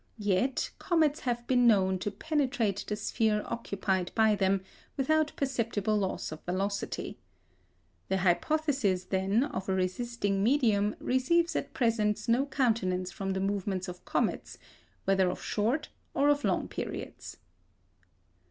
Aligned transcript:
Yet 0.17 0.71
comets 0.79 1.19
have 1.19 1.45
been 1.45 1.67
known 1.67 1.99
to 1.99 2.09
penetrate 2.09 2.83
the 2.87 2.95
sphere 2.95 3.43
occupied 3.45 4.11
by 4.15 4.33
them 4.33 4.61
without 4.97 5.31
perceptible 5.35 5.95
loss 5.95 6.31
of 6.31 6.41
velocity. 6.43 7.19
The 8.09 8.17
hypothesis, 8.17 9.03
then, 9.03 9.43
of 9.43 9.69
a 9.69 9.75
resisting 9.75 10.41
medium 10.41 10.95
receives 10.99 11.55
at 11.55 11.75
present 11.75 12.27
no 12.27 12.47
countenance 12.47 13.11
from 13.11 13.33
the 13.33 13.39
movements 13.41 13.87
of 13.87 14.03
comets, 14.03 14.57
whether 15.05 15.29
of 15.29 15.39
short 15.39 15.89
or 16.15 16.29
of 16.29 16.43
long 16.43 16.67
periods. 16.67 17.37